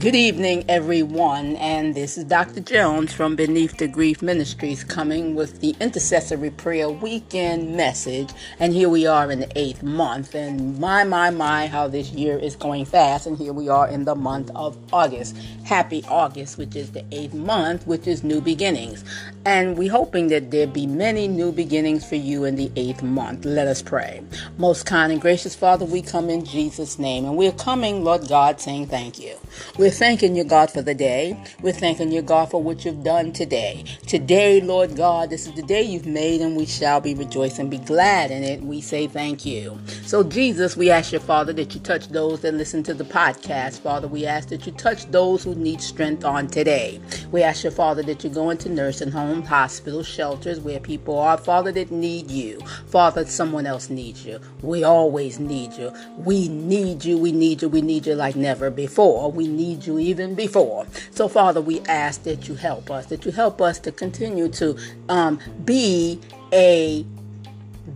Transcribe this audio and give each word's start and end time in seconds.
Good 0.00 0.14
evening, 0.14 0.64
everyone, 0.68 1.56
and 1.56 1.94
this 1.94 2.16
is 2.16 2.24
Dr. 2.24 2.60
Jones 2.60 3.12
from 3.12 3.36
Beneath 3.36 3.76
the 3.76 3.88
Grief 3.88 4.22
Ministries 4.22 4.84
coming 4.84 5.34
with 5.34 5.60
the 5.60 5.74
Intercessory 5.80 6.50
Prayer 6.50 6.88
Weekend 6.88 7.76
message. 7.76 8.30
And 8.58 8.72
here 8.72 8.88
we 8.88 9.06
are 9.06 9.30
in 9.30 9.40
the 9.40 9.58
eighth 9.58 9.82
month, 9.82 10.34
and 10.34 10.78
my, 10.78 11.04
my, 11.04 11.30
my, 11.30 11.66
how 11.66 11.88
this 11.88 12.12
year 12.12 12.38
is 12.38 12.56
going 12.56 12.84
fast. 12.84 13.26
And 13.26 13.36
here 13.36 13.52
we 13.52 13.68
are 13.68 13.88
in 13.88 14.04
the 14.04 14.14
month 14.14 14.50
of 14.54 14.78
August. 14.92 15.36
Happy 15.70 16.04
August, 16.08 16.58
which 16.58 16.74
is 16.74 16.90
the 16.90 17.04
eighth 17.12 17.32
month, 17.32 17.86
which 17.86 18.08
is 18.08 18.24
new 18.24 18.40
beginnings. 18.40 19.04
And 19.44 19.78
we're 19.78 19.92
hoping 19.92 20.26
that 20.26 20.50
there 20.50 20.66
be 20.66 20.84
many 20.84 21.28
new 21.28 21.52
beginnings 21.52 22.04
for 22.04 22.16
you 22.16 22.44
in 22.44 22.56
the 22.56 22.72
eighth 22.74 23.04
month. 23.04 23.44
Let 23.44 23.68
us 23.68 23.80
pray. 23.80 24.20
Most 24.58 24.84
kind 24.84 25.12
and 25.12 25.20
gracious 25.20 25.54
Father, 25.54 25.84
we 25.84 26.02
come 26.02 26.28
in 26.28 26.44
Jesus' 26.44 26.98
name, 26.98 27.24
and 27.24 27.36
we're 27.36 27.52
coming, 27.52 28.02
Lord 28.02 28.26
God, 28.26 28.60
saying 28.60 28.88
thank 28.88 29.20
you. 29.20 29.36
We're 29.78 29.92
thanking 29.92 30.34
you, 30.34 30.42
God, 30.42 30.72
for 30.72 30.82
the 30.82 30.92
day. 30.92 31.40
We're 31.62 31.72
thanking 31.72 32.10
you, 32.10 32.20
God, 32.20 32.50
for 32.50 32.60
what 32.60 32.84
you've 32.84 33.04
done 33.04 33.32
today. 33.32 33.84
Today, 34.08 34.60
Lord 34.60 34.96
God, 34.96 35.30
this 35.30 35.46
is 35.46 35.54
the 35.54 35.62
day 35.62 35.82
you've 35.82 36.04
made, 36.04 36.40
and 36.40 36.56
we 36.56 36.66
shall 36.66 37.00
be 37.00 37.14
rejoicing, 37.14 37.70
be 37.70 37.78
glad 37.78 38.32
in 38.32 38.42
it. 38.42 38.60
We 38.60 38.80
say 38.80 39.06
thank 39.06 39.46
you. 39.46 39.78
So, 40.04 40.24
Jesus, 40.24 40.76
we 40.76 40.90
ask 40.90 41.12
your 41.12 41.20
Father 41.20 41.52
that 41.52 41.72
you 41.74 41.80
touch 41.80 42.08
those 42.08 42.40
that 42.40 42.54
listen 42.54 42.82
to 42.82 42.92
the 42.92 43.04
podcast. 43.04 43.78
Father, 43.78 44.08
we 44.08 44.26
ask 44.26 44.48
that 44.48 44.66
you 44.66 44.72
touch 44.72 45.06
those 45.12 45.44
who 45.44 45.59
need 45.60 45.80
strength 45.80 46.24
on 46.24 46.48
today. 46.48 47.00
We 47.30 47.42
ask 47.42 47.62
your 47.62 47.72
Father 47.72 48.02
that 48.02 48.24
you 48.24 48.30
go 48.30 48.50
into 48.50 48.68
nursing 48.68 49.10
homes, 49.10 49.46
hospitals, 49.46 50.08
shelters 50.08 50.58
where 50.58 50.80
people 50.80 51.18
are, 51.18 51.38
Father, 51.38 51.70
that 51.72 51.90
need 51.90 52.30
you. 52.30 52.60
Father, 52.86 53.24
someone 53.26 53.66
else 53.66 53.90
needs 53.90 54.24
you. 54.24 54.40
We 54.62 54.82
always 54.82 55.38
need 55.38 55.74
you. 55.74 55.92
We 56.16 56.48
need 56.48 57.04
you. 57.04 57.18
We 57.18 57.32
need 57.32 57.62
you. 57.62 57.68
We 57.68 57.82
need 57.82 58.06
you 58.06 58.14
like 58.14 58.36
never 58.36 58.70
before. 58.70 59.30
We 59.30 59.46
need 59.46 59.86
you 59.86 59.98
even 59.98 60.34
before. 60.34 60.86
So, 61.10 61.28
Father, 61.28 61.60
we 61.60 61.80
ask 61.82 62.24
that 62.24 62.48
you 62.48 62.54
help 62.54 62.90
us, 62.90 63.06
that 63.06 63.24
you 63.24 63.32
help 63.32 63.60
us 63.60 63.78
to 63.80 63.92
continue 63.92 64.48
to 64.48 64.76
um, 65.08 65.38
be 65.64 66.20
a 66.52 67.04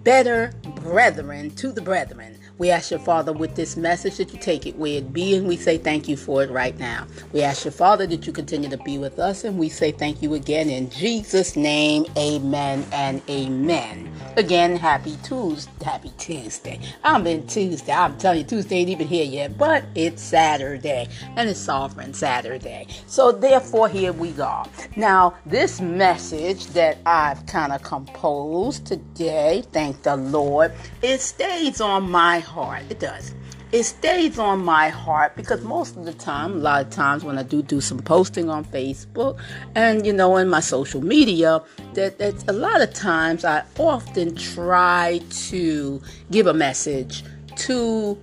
better 0.02 0.52
brethren 0.76 1.50
to 1.56 1.72
the 1.72 1.80
brethren. 1.80 2.38
We 2.56 2.70
ask 2.70 2.92
your 2.92 3.00
Father 3.00 3.32
with 3.32 3.56
this 3.56 3.76
message 3.76 4.18
that 4.18 4.32
you 4.32 4.38
take 4.38 4.64
it 4.64 4.76
where 4.76 4.98
it 4.98 5.12
be, 5.12 5.34
and 5.34 5.48
we 5.48 5.56
say 5.56 5.76
thank 5.76 6.08
you 6.08 6.16
for 6.16 6.44
it 6.44 6.50
right 6.50 6.78
now. 6.78 7.04
We 7.32 7.42
ask 7.42 7.64
your 7.64 7.72
Father 7.72 8.06
that 8.06 8.28
you 8.28 8.32
continue 8.32 8.70
to 8.70 8.76
be 8.78 8.96
with 8.96 9.18
us, 9.18 9.42
and 9.42 9.58
we 9.58 9.68
say 9.68 9.90
thank 9.90 10.22
you 10.22 10.34
again 10.34 10.70
in 10.70 10.88
Jesus' 10.88 11.56
name. 11.56 12.06
Amen 12.16 12.86
and 12.92 13.20
amen. 13.28 14.12
Again, 14.36 14.76
happy 14.76 15.16
Tuesday. 15.24 15.72
Happy 15.84 16.12
Tuesday. 16.16 16.78
I'm 17.02 17.26
in 17.26 17.44
Tuesday. 17.48 17.92
I'm 17.92 18.16
telling 18.18 18.38
you, 18.38 18.44
Tuesday 18.44 18.76
ain't 18.76 18.88
even 18.90 19.08
here 19.08 19.24
yet, 19.24 19.58
but 19.58 19.84
it's 19.96 20.22
Saturday, 20.22 21.08
and 21.36 21.48
it's 21.48 21.58
Sovereign 21.58 22.14
Saturday. 22.14 22.86
So 23.08 23.32
therefore, 23.32 23.88
here 23.88 24.12
we 24.12 24.30
go. 24.30 24.64
Now, 24.94 25.34
this 25.44 25.80
message 25.80 26.68
that 26.68 26.98
I've 27.04 27.44
kind 27.46 27.72
of 27.72 27.82
composed 27.82 28.86
today, 28.86 29.64
thank 29.72 30.02
the 30.02 30.16
Lord, 30.16 30.72
it 31.02 31.20
stays 31.20 31.80
on 31.80 32.10
my 32.10 32.43
heart. 32.44 32.82
It 32.90 33.00
does. 33.00 33.34
It 33.72 33.82
stays 33.82 34.38
on 34.38 34.64
my 34.64 34.88
heart 34.88 35.34
because 35.34 35.62
most 35.62 35.96
of 35.96 36.04
the 36.04 36.12
time, 36.12 36.52
a 36.52 36.56
lot 36.58 36.82
of 36.82 36.90
times 36.90 37.24
when 37.24 37.38
I 37.38 37.42
do 37.42 37.60
do 37.60 37.80
some 37.80 37.98
posting 37.98 38.48
on 38.48 38.64
Facebook 38.64 39.40
and 39.74 40.06
you 40.06 40.12
know 40.12 40.36
in 40.36 40.48
my 40.48 40.60
social 40.60 41.02
media, 41.02 41.60
that, 41.94 42.18
that 42.18 42.48
a 42.48 42.52
lot 42.52 42.80
of 42.80 42.94
times 42.94 43.44
I 43.44 43.64
often 43.78 44.36
try 44.36 45.20
to 45.48 46.00
give 46.30 46.46
a 46.46 46.54
message 46.54 47.24
to 47.56 48.16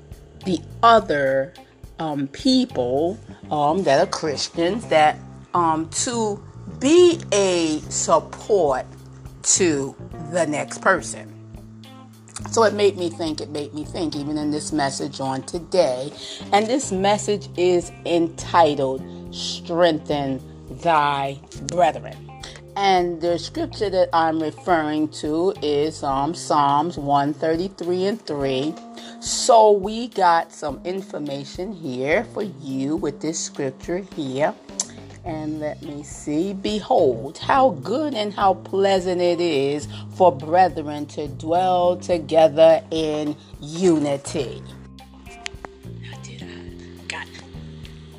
the 0.45 0.59
other 0.81 1.53
um, 1.99 2.27
people 2.29 3.19
um, 3.51 3.83
that 3.83 3.99
are 3.99 4.09
Christians 4.09 4.87
that 4.87 5.17
um, 5.53 5.89
to 5.89 6.41
be 6.79 7.19
a 7.31 7.79
support 7.89 8.85
to 9.43 9.95
the 10.31 10.45
next 10.47 10.81
person. 10.81 11.30
So 12.49 12.63
it 12.63 12.73
made 12.73 12.97
me 12.97 13.09
think, 13.09 13.39
it 13.39 13.49
made 13.49 13.73
me 13.73 13.85
think, 13.85 14.15
even 14.15 14.37
in 14.37 14.51
this 14.51 14.71
message 14.71 15.19
on 15.19 15.43
today. 15.43 16.11
And 16.51 16.67
this 16.67 16.91
message 16.91 17.47
is 17.57 17.91
entitled 18.05 19.01
Strengthen 19.33 20.41
Thy 20.81 21.39
Brethren. 21.67 22.29
And 22.75 23.21
the 23.21 23.37
scripture 23.37 23.89
that 23.89 24.09
I'm 24.13 24.41
referring 24.41 25.09
to 25.09 25.53
is 25.61 26.03
um, 26.03 26.33
Psalms 26.33 26.97
133 26.97 28.05
and 28.05 28.25
3. 28.25 28.73
So 29.19 29.71
we 29.71 30.07
got 30.07 30.51
some 30.51 30.81
information 30.83 31.73
here 31.73 32.23
for 32.33 32.43
you 32.43 32.95
with 32.95 33.21
this 33.21 33.39
scripture 33.39 33.99
here. 34.15 34.55
And 35.23 35.59
let 35.59 35.81
me 35.83 36.03
see. 36.03 36.53
Behold, 36.53 37.37
how 37.37 37.71
good 37.71 38.15
and 38.15 38.33
how 38.33 38.55
pleasant 38.55 39.21
it 39.21 39.39
is 39.39 39.87
for 40.15 40.31
brethren 40.31 41.05
to 41.07 41.27
dwell 41.27 41.97
together 41.97 42.83
in 42.91 43.35
unity. 43.59 44.63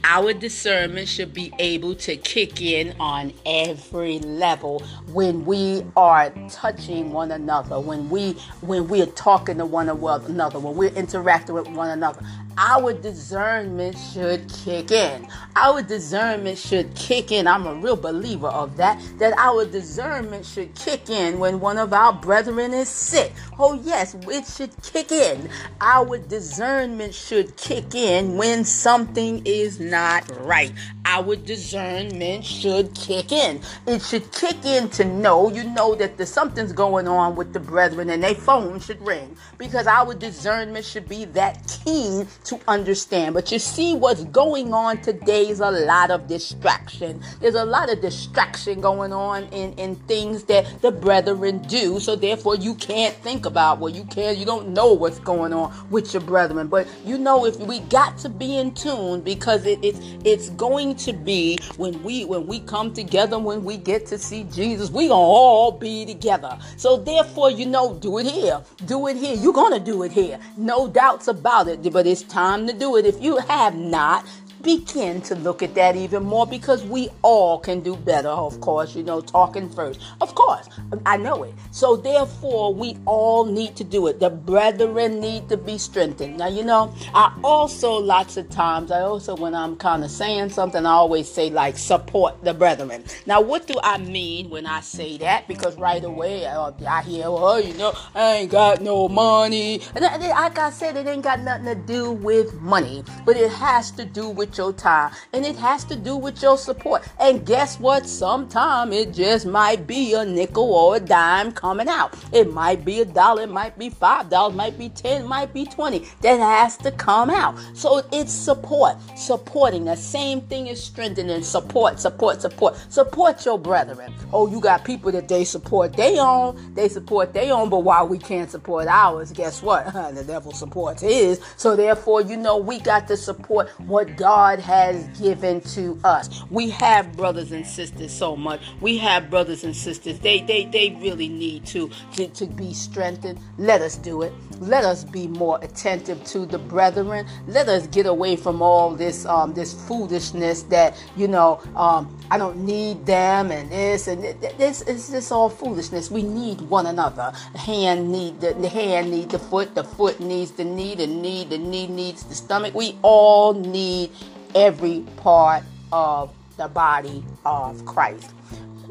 Our 0.04 0.34
discernment 0.34 1.08
should 1.08 1.32
be 1.32 1.54
able 1.58 1.94
to 1.94 2.16
kick 2.16 2.60
in 2.60 2.94
on 3.00 3.32
every 3.46 4.18
level 4.18 4.80
when 5.08 5.46
we 5.46 5.86
are 5.96 6.30
touching 6.50 7.12
one 7.12 7.30
another, 7.30 7.80
when 7.80 8.10
we 8.10 8.32
when 8.60 8.88
we 8.88 9.00
are 9.00 9.06
talking 9.06 9.56
to 9.56 9.64
one 9.64 9.88
another, 9.88 10.58
when 10.58 10.76
we're 10.76 10.92
interacting 10.92 11.54
with 11.54 11.68
one 11.68 11.88
another 11.88 12.20
our 12.56 12.92
discernment 12.92 13.96
should 14.12 14.48
kick 14.64 14.90
in. 14.90 15.26
Our 15.56 15.82
discernment 15.82 16.58
should 16.58 16.94
kick 16.94 17.32
in. 17.32 17.46
I'm 17.46 17.66
a 17.66 17.74
real 17.74 17.96
believer 17.96 18.48
of 18.48 18.76
that. 18.76 19.02
That 19.18 19.34
our 19.38 19.64
discernment 19.64 20.46
should 20.46 20.74
kick 20.74 21.10
in 21.10 21.38
when 21.38 21.60
one 21.60 21.78
of 21.78 21.92
our 21.92 22.12
brethren 22.12 22.72
is 22.72 22.88
sick. 22.88 23.32
Oh, 23.58 23.74
yes, 23.74 24.14
it 24.14 24.46
should 24.46 24.70
kick 24.82 25.12
in. 25.12 25.48
Our 25.80 26.18
discernment 26.18 27.14
should 27.14 27.56
kick 27.56 27.94
in 27.94 28.36
when 28.36 28.64
something 28.64 29.42
is 29.46 29.80
not 29.80 30.30
right. 30.44 30.72
Our 31.04 31.36
discernment 31.36 32.44
should 32.44 32.94
kick 32.94 33.32
in. 33.32 33.60
It 33.86 34.02
should 34.02 34.32
kick 34.32 34.64
in 34.64 34.88
to 34.90 35.04
know, 35.04 35.50
you 35.50 35.64
know, 35.64 35.94
that 35.96 36.16
there's 36.16 36.32
something's 36.32 36.72
going 36.72 37.08
on 37.08 37.36
with 37.36 37.52
the 37.52 37.60
brethren 37.60 38.10
and 38.10 38.22
their 38.22 38.34
phone 38.34 38.80
should 38.80 39.00
ring 39.06 39.36
because 39.58 39.86
our 39.86 40.14
discernment 40.14 40.84
should 40.84 41.08
be 41.08 41.24
that 41.26 41.80
keen 41.84 42.26
to 42.44 42.60
understand. 42.68 43.34
But 43.34 43.52
you 43.52 43.58
see, 43.58 43.94
what's 43.94 44.24
going 44.24 44.72
on 44.74 45.00
today 45.02 45.48
is 45.48 45.60
a 45.60 45.70
lot 45.70 46.10
of 46.10 46.28
distraction. 46.28 47.22
There's 47.40 47.54
a 47.54 47.64
lot 47.64 47.90
of 47.92 48.00
distraction 48.00 48.80
going 48.80 49.12
on 49.12 49.44
in, 49.44 49.72
in 49.74 49.96
things 49.96 50.44
that 50.44 50.82
the 50.82 50.90
brethren 50.90 51.58
do. 51.62 52.00
So 52.00 52.16
therefore, 52.16 52.56
you 52.56 52.74
can't 52.74 53.14
think 53.16 53.46
about 53.46 53.78
what 53.78 53.94
you 53.94 54.04
can't, 54.04 54.38
you 54.38 54.46
don't 54.46 54.68
know 54.70 54.92
what's 54.92 55.18
going 55.20 55.52
on 55.52 55.72
with 55.90 56.12
your 56.12 56.22
brethren. 56.22 56.68
But 56.68 56.88
you 57.04 57.18
know, 57.18 57.46
if 57.46 57.58
we 57.58 57.80
got 57.80 58.18
to 58.18 58.28
be 58.28 58.56
in 58.58 58.74
tune 58.74 59.20
because 59.20 59.66
it, 59.66 59.78
it's 59.82 60.00
it's 60.24 60.50
going 60.50 60.96
to 60.96 61.12
be 61.12 61.58
when 61.76 62.02
we 62.02 62.24
when 62.24 62.46
we 62.46 62.60
come 62.60 62.92
together, 62.92 63.38
when 63.38 63.64
we 63.64 63.76
get 63.76 64.06
to 64.06 64.18
see 64.18 64.44
Jesus, 64.44 64.90
we 64.90 65.08
gonna 65.08 65.20
all 65.20 65.72
be 65.72 66.04
together. 66.04 66.58
So 66.76 66.96
therefore, 66.96 67.50
you 67.50 67.66
know, 67.66 67.94
do 67.94 68.18
it 68.18 68.26
here, 68.26 68.62
do 68.86 69.06
it 69.08 69.16
here. 69.16 69.36
You're 69.36 69.52
gonna 69.52 69.80
do 69.80 70.02
it 70.02 70.12
here, 70.12 70.38
no 70.56 70.88
doubts 70.88 71.28
about 71.28 71.68
it. 71.68 71.82
But 71.92 72.06
it's 72.06 72.22
time 72.32 72.66
to 72.66 72.72
do 72.72 72.96
it. 72.96 73.04
If 73.04 73.22
you 73.22 73.36
have 73.36 73.76
not, 73.76 74.26
begin 74.62 75.20
to 75.22 75.34
look 75.34 75.62
at 75.62 75.74
that 75.74 75.96
even 75.96 76.22
more 76.22 76.46
because 76.46 76.84
we 76.84 77.08
all 77.22 77.58
can 77.58 77.80
do 77.80 77.96
better, 77.96 78.28
of 78.28 78.60
course, 78.60 78.94
you 78.94 79.02
know, 79.02 79.20
talking 79.20 79.68
first. 79.68 80.00
Of 80.20 80.34
course, 80.34 80.68
I 81.04 81.16
know 81.16 81.42
it. 81.42 81.54
So 81.70 81.96
therefore, 81.96 82.74
we 82.74 82.96
all 83.06 83.44
need 83.44 83.76
to 83.76 83.84
do 83.84 84.06
it. 84.06 84.20
The 84.20 84.30
brethren 84.30 85.20
need 85.20 85.48
to 85.48 85.56
be 85.56 85.78
strengthened. 85.78 86.38
Now, 86.38 86.48
you 86.48 86.64
know, 86.64 86.94
I 87.14 87.36
also, 87.42 87.92
lots 87.92 88.36
of 88.36 88.48
times, 88.50 88.90
I 88.90 89.00
also, 89.00 89.36
when 89.36 89.54
I'm 89.54 89.76
kind 89.76 90.04
of 90.04 90.10
saying 90.10 90.50
something, 90.50 90.86
I 90.86 90.90
always 90.90 91.28
say, 91.30 91.50
like, 91.50 91.76
support 91.76 92.42
the 92.44 92.54
brethren. 92.54 93.04
Now, 93.26 93.40
what 93.40 93.66
do 93.66 93.74
I 93.82 93.98
mean 93.98 94.50
when 94.50 94.66
I 94.66 94.80
say 94.80 95.18
that? 95.18 95.48
Because 95.48 95.76
right 95.76 96.04
away, 96.04 96.46
I, 96.46 96.72
I 96.88 97.02
hear, 97.02 97.30
well, 97.30 97.60
you 97.60 97.74
know, 97.74 97.92
I 98.14 98.34
ain't 98.34 98.50
got 98.50 98.80
no 98.80 99.08
money. 99.08 99.80
And 99.94 100.04
like 100.04 100.58
I 100.58 100.70
said, 100.70 100.96
it 100.96 101.06
ain't 101.06 101.22
got 101.22 101.40
nothing 101.40 101.66
to 101.66 101.74
do 101.74 102.12
with 102.12 102.54
money, 102.60 103.04
but 103.24 103.36
it 103.36 103.50
has 103.50 103.90
to 103.92 104.04
do 104.04 104.28
with 104.28 104.51
with 104.52 104.58
your 104.58 104.72
time 104.72 105.10
and 105.32 105.44
it 105.44 105.56
has 105.56 105.84
to 105.84 105.96
do 105.96 106.16
with 106.16 106.42
your 106.42 106.58
support. 106.58 107.02
And 107.18 107.44
guess 107.46 107.80
what? 107.80 108.06
Sometime 108.06 108.92
it 108.92 109.14
just 109.14 109.46
might 109.46 109.86
be 109.86 110.12
a 110.14 110.24
nickel 110.24 110.72
or 110.72 110.96
a 110.96 111.00
dime 111.00 111.52
coming 111.52 111.88
out. 111.88 112.14
It 112.32 112.52
might 112.52 112.84
be 112.84 113.00
a 113.00 113.04
dollar, 113.04 113.42
it 113.42 113.50
might 113.50 113.78
be 113.78 113.88
five 113.88 114.28
dollars, 114.28 114.54
might 114.54 114.78
be 114.78 114.90
ten, 114.90 115.26
might 115.26 115.54
be 115.54 115.64
twenty. 115.64 116.06
That 116.20 116.38
has 116.38 116.76
to 116.78 116.90
come 116.92 117.30
out. 117.30 117.58
So 117.74 118.02
it's 118.12 118.32
support. 118.32 118.96
Supporting. 119.16 119.84
The 119.84 119.96
same 119.96 120.42
thing 120.42 120.66
is 120.66 120.82
strengthening. 120.82 121.42
Support, 121.42 121.98
support, 121.98 122.40
support. 122.42 122.76
Support 122.90 123.44
your 123.46 123.58
brethren. 123.58 124.12
Oh, 124.32 124.50
you 124.50 124.60
got 124.60 124.84
people 124.84 125.12
that 125.12 125.28
they 125.28 125.44
support 125.44 125.94
they 125.94 126.18
own, 126.18 126.74
they 126.74 126.88
support 126.88 127.32
they 127.32 127.50
own, 127.50 127.70
but 127.70 127.80
while 127.80 128.06
we 128.06 128.18
can't 128.18 128.50
support 128.50 128.86
ours, 128.88 129.32
guess 129.32 129.62
what? 129.62 129.86
the 130.14 130.24
devil 130.26 130.52
supports 130.52 131.02
his. 131.02 131.40
So 131.56 131.76
therefore, 131.76 132.22
you 132.22 132.36
know, 132.36 132.56
we 132.58 132.78
got 132.80 133.08
to 133.08 133.16
support 133.16 133.68
what 133.80 134.16
God 134.16 134.41
has 134.60 135.04
given 135.18 135.60
to 135.60 135.98
us. 136.04 136.42
We 136.50 136.70
have 136.70 137.16
brothers 137.16 137.52
and 137.52 137.66
sisters 137.66 138.12
so 138.12 138.36
much. 138.36 138.60
We 138.80 138.98
have 138.98 139.30
brothers 139.30 139.64
and 139.64 139.74
sisters. 139.74 140.18
They 140.18 140.40
they 140.40 140.64
they 140.64 140.96
really 141.00 141.28
need 141.28 141.66
to 141.66 141.90
to, 142.16 142.28
to 142.28 142.46
be 142.46 142.74
strengthened. 142.74 143.38
Let 143.58 143.80
us 143.82 143.96
do 143.96 144.22
it. 144.22 144.32
Let 144.60 144.84
us 144.84 145.04
be 145.04 145.26
more 145.28 145.58
attentive 145.62 146.24
to 146.26 146.46
the 146.46 146.58
brethren. 146.58 147.26
Let 147.46 147.68
us 147.68 147.86
get 147.86 148.06
away 148.06 148.36
from 148.36 148.62
all 148.62 148.94
this 148.94 149.26
um 149.26 149.54
this 149.54 149.72
foolishness 149.86 150.62
that 150.64 150.96
you 151.16 151.28
know 151.28 151.60
um 151.76 152.16
I 152.30 152.38
don't 152.38 152.64
need 152.64 153.06
them 153.06 153.50
and 153.50 153.70
this 153.70 154.08
and 154.08 154.22
this 154.58 154.82
is 154.82 155.08
this 155.08 155.30
all 155.30 155.48
foolishness. 155.48 156.10
We 156.10 156.22
need 156.22 156.60
one 156.62 156.86
another. 156.86 157.32
The 157.52 157.58
hand 157.58 158.10
need 158.10 158.40
the, 158.40 158.54
the 158.54 158.68
hand 158.68 159.10
need 159.10 159.30
the 159.30 159.38
foot. 159.38 159.74
The 159.74 159.84
foot 159.84 160.20
needs 160.20 160.52
the 160.52 160.64
knee. 160.64 160.94
The 160.94 161.06
knee 161.06 161.44
the 161.44 161.58
knee 161.58 161.86
needs 161.86 162.24
the 162.24 162.34
stomach. 162.34 162.74
We 162.74 162.98
all 163.02 163.54
need 163.54 164.10
every 164.54 165.00
part 165.16 165.64
of 165.92 166.32
the 166.56 166.68
body 166.68 167.24
of 167.44 167.84
Christ. 167.84 168.32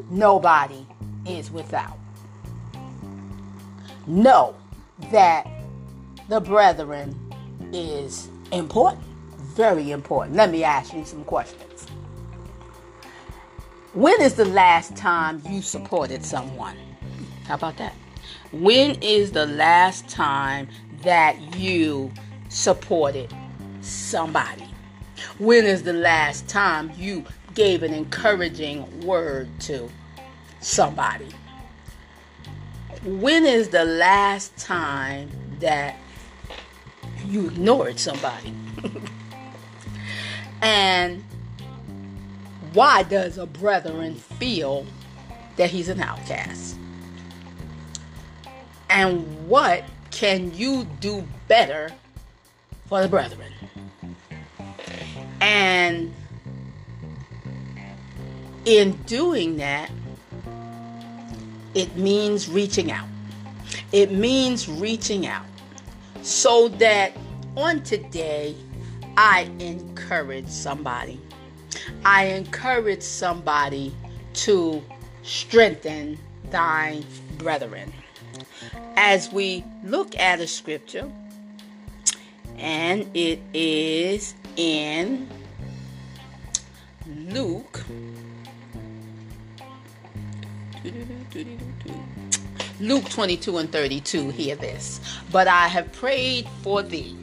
Nobody 0.09 0.85
is 1.25 1.51
without. 1.51 1.97
Know 4.07 4.55
that 5.11 5.47
the 6.29 6.39
brethren 6.39 7.15
is 7.73 8.29
important, 8.51 9.03
very 9.39 9.91
important. 9.91 10.35
Let 10.35 10.51
me 10.51 10.63
ask 10.63 10.93
you 10.93 11.05
some 11.05 11.23
questions. 11.23 11.87
When 13.93 14.21
is 14.21 14.35
the 14.35 14.45
last 14.45 14.95
time 14.95 15.41
you 15.49 15.61
supported 15.61 16.25
someone? 16.25 16.77
How 17.45 17.55
about 17.55 17.77
that? 17.77 17.93
When 18.51 18.95
is 19.01 19.31
the 19.31 19.45
last 19.45 20.07
time 20.07 20.69
that 21.03 21.57
you 21.57 22.11
supported 22.49 23.33
somebody? 23.81 24.70
When 25.37 25.65
is 25.65 25.83
the 25.83 25.93
last 25.93 26.47
time 26.47 26.91
you 26.97 27.25
gave 27.53 27.83
an 27.83 27.93
encouraging 27.93 29.01
word 29.01 29.47
to 29.61 29.89
somebody? 30.59 31.29
When 33.03 33.45
is 33.45 33.69
the 33.69 33.85
last 33.85 34.55
time 34.57 35.29
that 35.59 35.95
you 37.25 37.47
ignored 37.47 37.99
somebody? 37.99 38.53
and 40.61 41.23
why 42.73 43.03
does 43.03 43.37
a 43.37 43.45
brethren 43.45 44.15
feel 44.15 44.85
that 45.57 45.69
he's 45.69 45.89
an 45.89 45.99
outcast? 45.99 46.75
And 48.89 49.47
what 49.47 49.83
can 50.11 50.53
you 50.53 50.85
do 50.99 51.25
better 51.47 51.91
for 52.87 53.01
the 53.01 53.07
brethren? 53.07 53.51
And 55.41 56.13
in 58.65 58.93
doing 59.07 59.57
that, 59.57 59.91
it 61.73 61.95
means 61.95 62.47
reaching 62.47 62.91
out. 62.91 63.07
It 63.91 64.11
means 64.11 64.69
reaching 64.69 65.25
out 65.25 65.45
so 66.21 66.67
that 66.69 67.13
on 67.57 67.81
today, 67.81 68.55
I 69.17 69.49
encourage 69.59 70.47
somebody. 70.47 71.19
I 72.05 72.25
encourage 72.25 73.01
somebody 73.01 73.93
to 74.33 74.81
strengthen 75.23 76.17
thy 76.49 77.03
brethren. 77.37 77.91
As 78.95 79.31
we 79.31 79.63
look 79.83 80.17
at 80.17 80.39
a 80.39 80.47
scripture, 80.47 81.11
and 82.57 83.09
it 83.15 83.41
is 83.53 84.35
in 84.55 85.29
Luke. 87.07 87.83
Luke 92.79 93.07
22 93.09 93.57
and 93.57 93.71
32, 93.71 94.29
hear 94.29 94.55
this. 94.55 94.99
But 95.31 95.47
I 95.47 95.67
have 95.67 95.91
prayed 95.91 96.47
for 96.63 96.81
thee 96.81 97.15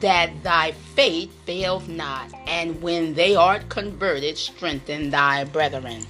that 0.00 0.30
thy 0.42 0.72
faith 0.72 1.32
fail 1.44 1.80
not, 1.80 2.32
and 2.46 2.80
when 2.80 3.14
they 3.14 3.34
are 3.36 3.58
converted, 3.68 4.38
strengthen 4.38 5.10
thy 5.10 5.44
brethren. 5.44 6.06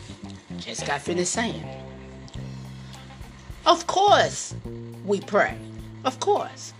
Just 0.59 0.87
got 0.87 1.01
finished 1.01 1.33
saying. 1.33 1.65
Of 3.67 3.87
course, 3.87 4.55
we 5.05 5.21
pray. 5.21 5.57
Of 6.05 6.21
course. 6.21 6.73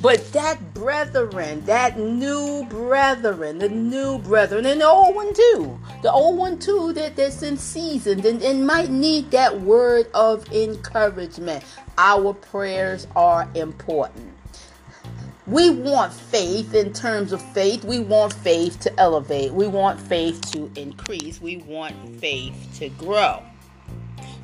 But 0.00 0.32
that 0.32 0.74
brethren, 0.74 1.64
that 1.66 1.98
new 1.98 2.64
brethren, 2.64 3.58
the 3.58 3.68
new 3.68 4.18
brethren, 4.18 4.66
and 4.66 4.80
the 4.80 4.86
old 4.86 5.14
one 5.14 5.34
too, 5.34 5.78
the 6.02 6.12
old 6.12 6.38
one 6.38 6.58
too 6.58 6.92
that, 6.94 7.16
that's 7.16 7.42
in 7.42 7.56
season 7.56 8.24
and, 8.26 8.42
and 8.42 8.66
might 8.66 8.90
need 8.90 9.30
that 9.32 9.60
word 9.60 10.06
of 10.14 10.50
encouragement. 10.52 11.64
Our 11.96 12.34
prayers 12.34 13.06
are 13.16 13.48
important. 13.54 14.34
We 15.48 15.70
want 15.70 16.12
faith 16.12 16.74
in 16.74 16.92
terms 16.92 17.32
of 17.32 17.40
faith. 17.54 17.82
We 17.82 18.00
want 18.00 18.34
faith 18.34 18.80
to 18.80 19.00
elevate. 19.00 19.50
We 19.52 19.66
want 19.66 19.98
faith 19.98 20.42
to 20.52 20.70
increase. 20.76 21.40
We 21.40 21.56
want 21.58 21.94
faith 22.20 22.54
to 22.78 22.90
grow. 22.90 23.42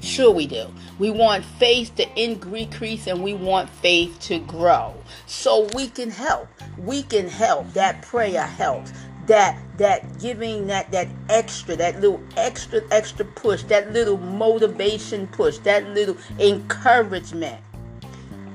Sure, 0.05 0.31
we 0.31 0.47
do. 0.47 0.67
We 0.99 1.11
want 1.11 1.45
faith 1.45 1.95
to 1.97 2.23
increase 2.23 3.07
and 3.07 3.25
we 3.25 3.33
want 3.33 3.71
faith 3.71 4.19
to 4.21 4.39
grow. 4.39 4.95
So 5.27 5.67
we 5.75 5.89
can 5.89 6.11
help. 6.11 6.49
We 6.77 7.03
can 7.03 7.27
help. 7.27 7.73
That 7.73 8.03
prayer 8.03 8.43
helps. 8.43 8.93
That 9.27 9.59
that 9.79 10.21
giving 10.21 10.67
that 10.67 10.93
that 10.93 11.09
extra, 11.31 11.75
that 11.77 12.01
little 12.01 12.21
extra 12.37 12.83
extra 12.91 13.25
push, 13.25 13.63
that 13.65 13.93
little 13.93 14.19
motivation 14.19 15.27
push, 15.29 15.57
that 15.59 15.89
little 15.89 16.19
encouragement. 16.39 17.63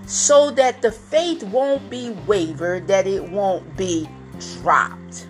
So 0.05 0.51
that 0.51 0.83
the 0.83 0.91
faith 0.91 1.43
won't 1.43 1.89
be 1.89 2.11
wavered, 2.27 2.87
that 2.87 3.07
it 3.07 3.27
won't 3.29 3.75
be 3.75 4.07
dropped. 4.61 5.27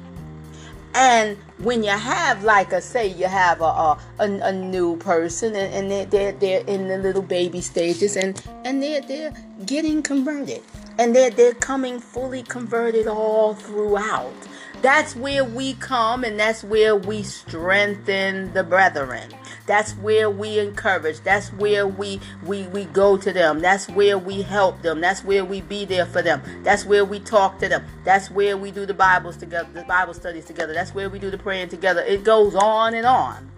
And 0.93 1.37
when 1.61 1.83
you 1.83 1.91
have, 1.91 2.43
like 2.43 2.73
I 2.73 2.79
say, 2.79 3.07
you 3.07 3.27
have 3.27 3.61
a 3.61 3.65
a, 3.65 3.99
a, 4.19 4.25
a 4.25 4.51
new 4.51 4.95
person 4.97 5.55
and, 5.55 5.73
and 5.73 5.91
they're, 5.91 6.05
they're, 6.05 6.31
they're 6.31 6.65
in 6.65 6.87
the 6.87 6.97
little 6.97 7.21
baby 7.21 7.61
stages 7.61 8.15
and, 8.15 8.41
and 8.63 8.81
they're, 8.81 9.01
they're 9.01 9.33
getting 9.65 10.01
converted. 10.01 10.61
And 10.97 11.15
they're, 11.15 11.29
they're 11.29 11.53
coming 11.53 11.99
fully 11.99 12.43
converted 12.43 13.07
all 13.07 13.53
throughout. 13.53 14.33
That's 14.81 15.13
where 15.13 15.43
we 15.43 15.73
come 15.73 16.23
and 16.23 16.39
that's 16.39 16.63
where 16.63 16.95
we 16.95 17.23
strengthen 17.23 18.53
the 18.53 18.63
brethren. 18.63 19.29
That's 19.65 19.91
where 19.93 20.29
we 20.29 20.57
encourage. 20.57 21.19
That's 21.19 21.49
where 21.53 21.85
we 21.85 22.21
we 22.45 22.63
we 22.67 22.85
go 22.85 23.17
to 23.17 23.33
them. 23.33 23.59
That's 23.59 23.89
where 23.89 24.17
we 24.17 24.41
help 24.41 24.81
them. 24.81 25.01
That's 25.01 25.23
where 25.23 25.43
we 25.43 25.59
be 25.61 25.83
there 25.83 26.05
for 26.05 26.21
them. 26.21 26.41
That's 26.63 26.85
where 26.85 27.03
we 27.03 27.19
talk 27.19 27.59
to 27.59 27.67
them. 27.67 27.85
That's 28.05 28.31
where 28.31 28.55
we 28.55 28.71
do 28.71 28.85
the 28.85 28.93
Bibles 28.93 29.35
together, 29.35 29.69
the 29.73 29.83
Bible 29.83 30.13
studies 30.13 30.45
together. 30.45 30.73
That's 30.73 30.95
where 30.95 31.09
we 31.09 31.19
do 31.19 31.29
the 31.29 31.37
praying 31.37 31.69
together. 31.69 32.01
It 32.01 32.23
goes 32.23 32.55
on 32.55 32.93
and 32.93 33.05
on. 33.05 33.51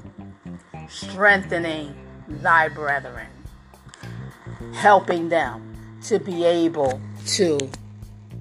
Strengthening 0.90 1.96
thy 2.28 2.68
brethren. 2.68 3.28
Helping 4.74 5.30
them 5.30 6.00
to 6.04 6.20
be 6.20 6.44
able 6.46 7.00
to 7.28 7.60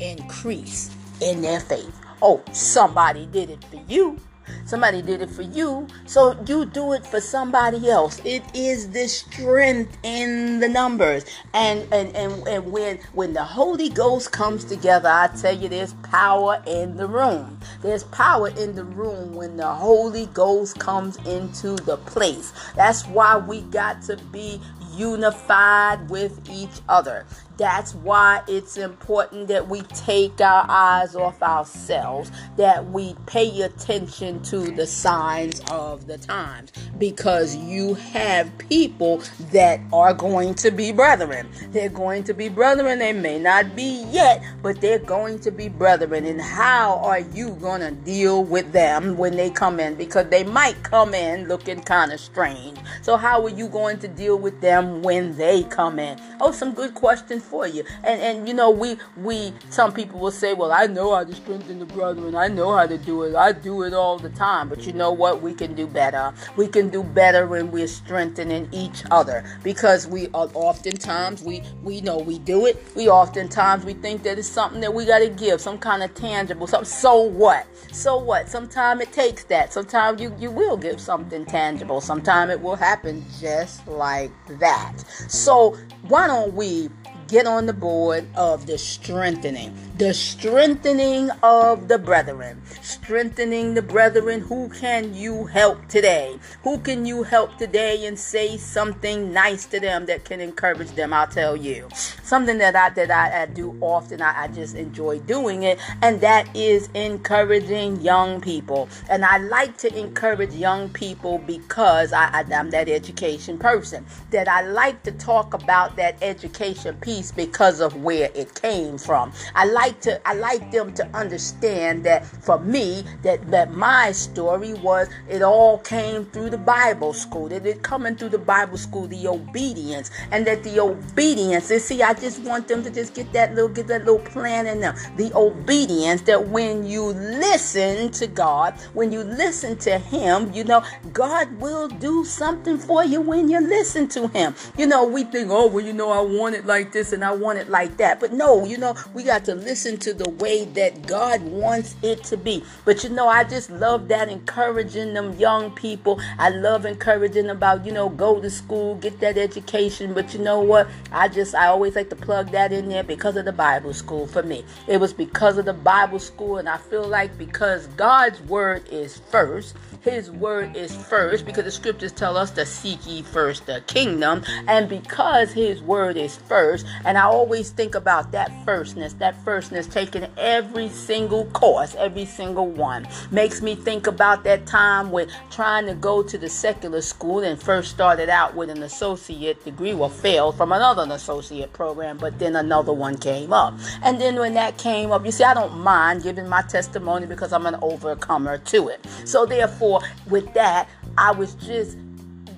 increase 0.01 0.91
in 1.21 1.43
their 1.43 1.61
faith. 1.61 2.00
Oh, 2.23 2.43
somebody 2.53 3.27
did 3.27 3.51
it 3.51 3.65
for 3.65 3.83
you. 3.89 4.19
Somebody 4.67 5.03
did 5.03 5.23
it 5.23 5.31
for 5.31 5.43
you, 5.43 5.87
so 6.07 6.37
you 6.47 6.65
do 6.65 6.93
it 6.93 7.07
for 7.07 7.21
somebody 7.21 7.89
else. 7.89 8.21
It 8.25 8.43
is 8.55 8.91
the 8.91 9.07
strength 9.07 9.97
in 10.03 10.61
the 10.61 10.69
numbers. 10.69 11.25
And 11.55 11.87
and 11.93 12.15
and, 12.17 12.47
and 12.47 12.73
when 12.73 12.99
when 13.13 13.33
the 13.33 13.45
Holy 13.45 13.89
Ghost 13.89 14.33
comes 14.33 14.65
together, 14.65 15.09
I 15.09 15.29
tell 15.29 15.57
you 15.57 15.69
there's 15.69 15.95
power 16.03 16.63
in 16.67 16.97
the 16.97 17.07
room. 17.07 17.61
There's 17.83 18.05
power 18.05 18.49
in 18.49 18.75
the 18.75 18.85
room 18.85 19.35
when 19.35 19.57
the 19.57 19.73
Holy 19.73 20.27
Ghost 20.27 20.79
comes 20.79 21.17
into 21.27 21.77
the 21.77 21.97
place. 21.97 22.53
That's 22.75 23.07
why 23.07 23.37
we 23.37 23.63
got 23.63 24.03
to 24.03 24.17
be 24.33 24.61
unified 24.95 26.11
with 26.11 26.49
each 26.51 26.81
other. 26.89 27.25
That's 27.61 27.95
why 27.95 28.41
it's 28.49 28.79
important 28.79 29.49
that 29.49 29.69
we 29.69 29.83
take 29.83 30.41
our 30.41 30.65
eyes 30.67 31.15
off 31.15 31.43
ourselves, 31.43 32.33
that 32.57 32.91
we 32.91 33.15
pay 33.27 33.61
attention 33.61 34.43
to 34.45 34.61
the 34.71 34.87
signs 34.87 35.61
of 35.71 36.07
the 36.07 36.17
times, 36.17 36.73
because 36.97 37.55
you 37.57 37.93
have 37.93 38.51
people 38.57 39.23
that 39.53 39.79
are 39.93 40.15
going 40.15 40.55
to 40.55 40.71
be 40.71 40.91
brethren. 40.91 41.51
They're 41.71 41.91
going 41.91 42.25
to 42.25 42.33
be 42.33 42.49
brethren. 42.49 42.99
They 42.99 43.13
may 43.13 43.39
not 43.39 43.77
be 43.77 44.07
yet, 44.11 44.43
but 44.63 44.81
they're 44.81 44.99
going 44.99 45.41
to 45.41 45.51
be 45.51 45.69
brethren. 45.69 46.25
And 46.25 46.41
how 46.41 46.97
are 47.05 47.21
you 47.21 47.51
going 47.57 47.83
to 47.83 47.91
deal 47.91 48.43
with 48.43 48.73
them 48.73 49.19
when 49.19 49.37
they 49.37 49.51
come 49.51 49.81
in? 49.81 49.97
Because 49.97 50.31
they 50.31 50.45
might 50.45 50.83
come 50.83 51.13
in 51.13 51.47
looking 51.47 51.83
kind 51.83 52.11
of 52.11 52.21
strange. 52.21 52.79
So, 53.03 53.19
how 53.19 53.45
are 53.45 53.51
you 53.51 53.69
going 53.69 53.99
to 53.99 54.09
deal 54.09 54.39
with 54.39 54.63
them 54.63 55.03
when 55.03 55.37
they 55.37 55.65
come 55.65 55.99
in? 55.99 56.19
Oh, 56.41 56.53
some 56.53 56.73
good 56.73 56.95
questions 56.95 57.50
for 57.51 57.67
you. 57.67 57.85
And 58.05 58.21
and 58.23 58.49
you 58.49 58.55
know, 58.55 58.71
we 58.71 58.97
we 59.17 59.53
some 59.69 59.93
people 59.93 60.21
will 60.21 60.31
say, 60.31 60.55
Well, 60.55 60.73
I 60.73 60.87
know 60.87 61.15
how 61.15 61.25
to 61.25 61.35
strengthen 61.35 61.81
the 61.81 61.85
brethren, 61.85 62.35
I 62.35 62.49
know 62.49 62.75
how 62.77 62.87
to 62.87 62.97
do 62.97 63.25
it, 63.25 63.35
I 63.35 63.53
do 63.53 63.83
it 63.83 63.93
all 63.93 64.19
the 64.19 64.31
time. 64.31 64.69
But 64.69 64.87
you 64.87 64.93
know 64.93 65.11
what? 65.11 65.43
We 65.43 65.53
can 65.53 65.75
do 65.75 65.87
better. 65.87 66.33
We 66.57 66.69
can 66.69 66.89
do 66.89 67.03
better 67.03 67.47
when 67.47 67.71
we're 67.71 67.89
strengthening 67.89 68.69
each 68.73 69.03
other 69.11 69.45
because 69.65 70.07
we 70.07 70.29
are 70.29 70.49
oftentimes 70.55 71.43
we 71.43 71.63
we 71.83 72.01
know 72.01 72.19
we 72.19 72.39
do 72.39 72.67
it. 72.67 72.83
We 72.95 73.09
oftentimes 73.09 73.85
we 73.85 73.95
think 73.95 74.23
that 74.23 74.39
it's 74.39 74.49
something 74.49 74.81
that 74.81 74.95
we 74.95 75.05
got 75.05 75.19
to 75.19 75.29
give, 75.29 75.61
some 75.61 75.79
kind 75.79 76.03
of 76.03 76.15
tangible 76.15 76.67
something. 76.67 76.89
So 76.89 77.23
what? 77.23 77.67
So 77.93 78.19
what? 78.19 78.49
Sometimes 78.49 79.03
it 79.03 79.13
takes 79.13 79.45
that. 79.45 79.73
Sometimes 79.73 80.21
you 80.21 80.35
you 80.39 80.51
will 80.51 80.77
give 80.77 81.01
something 81.01 81.45
tangible. 81.45 82.01
Sometimes 82.01 82.53
it 82.53 82.61
will 82.61 82.77
happen 82.77 83.25
just 83.41 83.87
like 83.89 84.31
that. 84.61 84.95
So 85.29 85.77
why 86.09 86.27
don't 86.27 86.55
we 86.55 86.89
get 87.31 87.47
on 87.47 87.67
the 87.67 87.73
board 87.73 88.27
of 88.35 88.67
the 88.67 88.77
strengthening. 88.77 89.73
The 90.01 90.15
strengthening 90.15 91.29
of 91.43 91.89
the 91.89 91.99
brethren. 91.99 92.63
Strengthening 92.81 93.75
the 93.75 93.83
brethren. 93.83 94.41
Who 94.41 94.71
can 94.71 95.13
you 95.13 95.45
help 95.45 95.89
today? 95.89 96.39
Who 96.63 96.79
can 96.79 97.05
you 97.05 97.23
help 97.23 97.59
today 97.59 98.07
and 98.07 98.19
say 98.19 98.57
something 98.57 99.31
nice 99.31 99.67
to 99.67 99.79
them 99.79 100.07
that 100.07 100.25
can 100.25 100.41
encourage 100.41 100.93
them? 100.93 101.13
I'll 101.13 101.27
tell 101.27 101.55
you. 101.55 101.87
Something 102.23 102.57
that 102.59 102.75
I 102.75 102.89
that 102.89 103.11
I, 103.11 103.43
I 103.43 103.47
do 103.47 103.77
often. 103.83 104.23
I, 104.23 104.45
I 104.45 104.49
just 104.49 104.75
enjoy 104.75 105.19
doing 105.19 105.65
it, 105.65 105.79
and 106.01 106.19
that 106.23 106.49
is 106.57 106.89
encouraging 106.95 108.01
young 108.01 108.41
people. 108.41 108.89
And 109.11 109.23
I 109.23 109.37
like 109.37 109.77
to 109.79 109.95
encourage 109.95 110.55
young 110.55 110.89
people 110.89 111.37
because 111.47 112.15
I, 112.15 112.41
I, 112.41 112.45
I'm 112.55 112.71
that 112.71 112.89
education 112.89 113.59
person. 113.59 114.07
That 114.31 114.49
I 114.49 114.63
like 114.63 115.03
to 115.03 115.13
talk 115.13 115.53
about 115.53 115.97
that 115.97 116.17
education 116.23 116.97
piece 117.03 117.33
because 117.33 117.81
of 117.81 118.03
where 118.03 118.31
it 118.35 118.55
came 118.55 118.97
from. 118.97 119.33
I 119.55 119.67
like 119.67 119.90
to 120.03 120.21
I 120.29 120.35
like 120.35 120.71
them 120.71 120.93
to 120.95 121.07
understand 121.15 122.05
that 122.05 122.27
for 122.27 122.59
me 122.61 123.05
that 123.23 123.51
that 123.51 123.73
my 123.73 124.13
story 124.13 124.75
was 124.75 125.09
it 125.29 125.43
all 125.43 125.79
came 125.79 126.25
through 126.27 126.51
the 126.51 126.59
Bible 126.59 127.13
school. 127.13 127.49
That 127.49 127.67
it 127.67 127.83
coming 127.83 128.17
through 128.17 128.31
the 128.31 128.39
Bible 128.39 128.79
school, 128.79 129.07
the 129.07 129.27
obedience, 129.29 130.11
and 130.31 130.47
that 130.47 130.63
the 130.65 130.81
obedience. 130.81 131.71
And 131.71 131.81
see, 131.81 132.03
I 132.03 132.15
just 132.15 132.41
want 132.43 132.69
them 132.69 132.83
to 132.85 132.91
just 132.91 133.15
get 133.15 133.33
that 133.33 133.55
little 133.55 133.69
get 133.69 133.87
that 133.89 134.05
little 134.05 134.21
plan 134.21 134.67
in 134.67 134.81
them. 134.81 134.97
The 135.17 135.33
obedience 135.37 136.23
that 136.23 136.49
when 136.49 136.87
you 136.87 137.07
listen 137.07 138.11
to 138.13 138.27
God, 138.27 138.75
when 138.95 139.13
you 139.13 139.23
listen 139.23 139.77
to 139.79 139.99
Him, 139.99 140.53
you 140.53 140.65
know 140.65 140.83
God 141.13 141.53
will 141.61 141.89
do 141.89 142.25
something 142.25 142.79
for 142.79 143.05
you 143.05 143.21
when 143.21 143.49
you 143.49 143.61
listen 143.61 144.09
to 144.09 144.29
Him. 144.29 144.55
You 144.77 144.87
know, 144.87 145.05
we 145.05 145.25
think, 145.25 145.51
oh 145.51 145.67
well, 145.67 145.85
you 145.85 145.93
know, 145.93 146.11
I 146.11 146.21
want 146.21 146.55
it 146.55 146.67
like 146.67 146.93
this 146.93 147.13
and 147.13 147.25
I 147.25 147.33
want 147.33 147.59
it 147.59 147.69
like 147.69 147.97
that. 147.97 148.21
But 148.21 148.33
no, 148.33 148.65
you 148.65 148.79
know, 148.79 148.95
we 149.15 149.23
got 149.25 149.45
to 149.47 149.55
listen 149.55 149.80
to 149.81 150.13
the 150.13 150.29
way 150.29 150.67
that 150.67 151.07
God 151.07 151.41
wants 151.43 151.97
it 152.03 152.23
to 152.25 152.37
be. 152.37 152.63
But 152.85 153.03
you 153.03 153.11
know, 153.11 153.29
I 153.29 153.45
just 153.45 153.71
love 153.71 154.09
that 154.09 154.29
encouraging 154.29 155.15
them 155.15 155.33
young 155.39 155.71
people. 155.71 156.21
I 156.39 156.51
love 156.51 156.85
encouraging 156.85 157.49
about, 157.49 157.87
you 157.87 157.93
know, 157.93 158.11
go 158.11 158.41
to 158.41 158.51
school, 158.51 158.97
get 158.97 159.21
that 159.21 159.39
education. 159.39 160.13
But 160.13 160.35
you 160.35 160.41
know 160.41 160.61
what? 160.61 160.87
I 161.13 161.29
just, 161.29 161.55
I 161.55 161.67
always 161.67 161.97
like 161.97 162.11
to 162.11 162.17
plug 162.17 162.51
that 162.51 162.73
in 162.73 162.91
there 162.91 163.03
because 163.03 163.37
of 163.37 163.47
the 163.47 163.53
Bible 163.53 163.95
school 163.95 164.27
for 164.27 164.43
me. 164.43 164.65
It 164.87 164.99
was 164.99 165.15
because 165.15 165.57
of 165.57 165.65
the 165.65 165.73
Bible 165.73 166.19
school, 166.19 166.59
and 166.59 166.69
I 166.69 166.77
feel 166.77 167.07
like 167.07 167.37
because 167.39 167.87
God's 167.89 168.41
word 168.43 168.87
is 168.91 169.17
first, 169.31 169.77
His 170.03 170.31
word 170.31 170.77
is 170.77 170.95
first, 170.95 171.47
because 171.47 171.65
the 171.65 171.71
scriptures 171.71 172.13
tell 172.13 172.37
us 172.37 172.51
to 172.53 172.67
seek 172.67 173.07
ye 173.07 173.23
first 173.23 173.65
the 173.65 173.81
kingdom, 173.87 174.45
and 174.69 174.89
because 174.89 175.53
His 175.53 175.81
word 175.81 176.19
is 176.19 176.37
first, 176.37 176.87
and 177.05 177.17
I 177.17 177.23
always 177.23 177.71
think 177.71 177.95
about 177.95 178.33
that 178.33 178.53
firstness, 178.65 179.15
that 179.15 179.43
firstness 179.71 179.87
taking 179.87 180.29
every 180.37 180.89
single 180.89 181.45
course, 181.47 181.95
every 181.97 182.25
single 182.25 182.67
one. 182.67 183.07
Makes 183.31 183.63
me 183.63 183.75
think 183.75 184.07
about 184.07 184.43
that 184.45 184.67
time 184.67 185.11
when 185.11 185.29
trying 185.51 185.87
to 185.87 185.95
go 185.95 186.23
to 186.23 186.39
the 186.39 186.49
secular 186.49 187.01
school 187.01 187.41
and 187.41 187.61
first 187.61 187.91
started 187.91 188.29
out 188.29 188.55
with 188.55 188.71
an 188.71 188.83
associate 188.83 189.65
degree, 189.65 189.95
well, 189.95 190.09
failed 190.09 190.57
from 190.57 190.73
another 190.73 191.07
associate 191.11 191.73
program, 191.73 192.19
but 192.19 192.39
then 192.39 192.57
another 192.57 192.93
one 192.93 193.17
came 193.17 193.53
up. 193.53 193.75
And 194.03 194.21
then 194.21 194.37
when 194.37 194.55
that 194.55 194.79
came 194.79 195.13
up, 195.13 195.25
you 195.25 195.33
see, 195.33 195.45
I 195.45 195.55
don't 195.55 195.79
mind 195.79 196.23
giving 196.23 196.49
my 196.49 196.63
testimony 196.63 197.27
because 197.27 197.53
I'm 197.53 197.67
an 197.67 197.77
overcomer 197.83 198.59
to 198.59 198.89
it. 198.89 199.07
So, 199.25 199.47
therefore, 199.47 200.01
with 200.29 200.53
that, 200.55 200.89
I 201.17 201.33
was 201.33 201.55
just 201.55 201.97